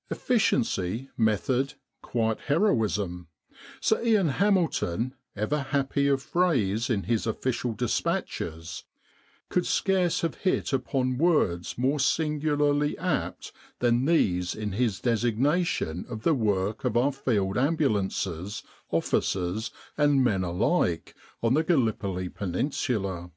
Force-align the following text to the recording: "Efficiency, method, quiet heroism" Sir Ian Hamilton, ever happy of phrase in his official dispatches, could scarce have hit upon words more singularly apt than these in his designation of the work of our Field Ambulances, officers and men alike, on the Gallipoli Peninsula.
"Efficiency, 0.10 1.10
method, 1.16 1.74
quiet 2.02 2.40
heroism" 2.46 3.28
Sir 3.80 4.02
Ian 4.02 4.30
Hamilton, 4.30 5.14
ever 5.36 5.60
happy 5.60 6.08
of 6.08 6.20
phrase 6.20 6.90
in 6.90 7.04
his 7.04 7.24
official 7.24 7.72
dispatches, 7.72 8.82
could 9.48 9.64
scarce 9.64 10.22
have 10.22 10.38
hit 10.38 10.72
upon 10.72 11.18
words 11.18 11.78
more 11.78 12.00
singularly 12.00 12.98
apt 12.98 13.52
than 13.78 14.06
these 14.06 14.56
in 14.56 14.72
his 14.72 14.98
designation 14.98 16.04
of 16.08 16.24
the 16.24 16.34
work 16.34 16.84
of 16.84 16.96
our 16.96 17.12
Field 17.12 17.56
Ambulances, 17.56 18.64
officers 18.90 19.70
and 19.96 20.24
men 20.24 20.42
alike, 20.42 21.14
on 21.44 21.54
the 21.54 21.62
Gallipoli 21.62 22.28
Peninsula. 22.28 23.30